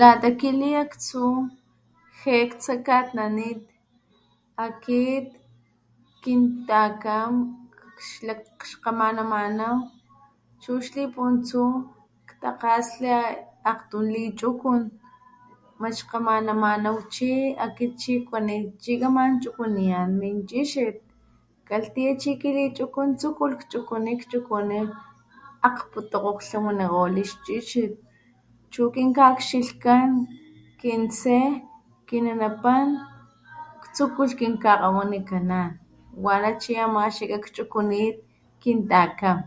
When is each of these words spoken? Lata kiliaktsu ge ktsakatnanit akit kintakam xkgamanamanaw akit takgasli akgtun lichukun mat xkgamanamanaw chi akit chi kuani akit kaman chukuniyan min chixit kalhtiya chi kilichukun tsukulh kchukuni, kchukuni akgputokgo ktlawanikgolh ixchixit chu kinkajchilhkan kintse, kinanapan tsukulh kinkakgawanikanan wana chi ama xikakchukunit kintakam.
Lata 0.00 0.28
kiliaktsu 0.40 1.22
ge 2.20 2.36
ktsakatnanit 2.52 3.60
akit 4.66 5.26
kintakam 6.22 7.32
xkgamanamanaw 8.66 9.78
akit 10.76 11.14
takgasli 12.42 13.10
akgtun 13.70 14.06
lichukun 14.14 14.80
mat 15.80 15.92
xkgamanamanaw 16.00 16.96
chi 17.14 17.30
akit 17.66 17.92
chi 18.02 18.14
kuani 18.28 18.54
akit 18.60 19.00
kaman 19.02 19.30
chukuniyan 19.42 20.08
min 20.20 20.36
chixit 20.48 20.96
kalhtiya 21.68 22.12
chi 22.22 22.30
kilichukun 22.42 23.08
tsukulh 23.18 23.54
kchukuni, 23.60 24.12
kchukuni 24.20 24.78
akgputokgo 25.66 26.30
ktlawanikgolh 26.38 27.18
ixchixit 27.24 27.92
chu 28.72 28.82
kinkajchilhkan 28.94 30.08
kintse, 30.80 31.36
kinanapan 32.08 32.86
tsukulh 33.94 34.32
kinkakgawanikanan 34.38 35.70
wana 36.24 36.50
chi 36.62 36.72
ama 36.84 37.02
xikakchukunit 37.16 38.16
kintakam. 38.62 39.38